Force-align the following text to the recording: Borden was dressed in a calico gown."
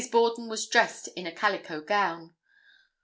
Borden 0.11 0.49
was 0.49 0.65
dressed 0.65 1.09
in 1.09 1.27
a 1.27 1.31
calico 1.31 1.79
gown." 1.79 2.33